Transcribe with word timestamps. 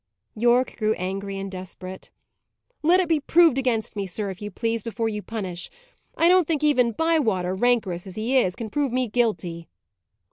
Yorke 0.35 0.77
grew 0.77 0.95
angry 0.95 1.37
and 1.37 1.51
desperate. 1.51 2.09
"Let 2.81 2.99
it 2.99 3.07
be 3.07 3.19
proved 3.19 3.59
against 3.59 3.95
me, 3.95 4.07
sir, 4.07 4.31
if 4.31 4.41
you 4.41 4.49
please, 4.49 4.81
before 4.81 5.09
you 5.09 5.21
punish. 5.21 5.69
I 6.17 6.27
don't 6.27 6.47
think 6.47 6.63
even 6.63 6.93
Bywater, 6.93 7.53
rancorous 7.53 8.07
as 8.07 8.15
he 8.15 8.35
is, 8.35 8.55
can 8.55 8.71
prove 8.71 8.91
me 8.91 9.07
guilty." 9.07 9.69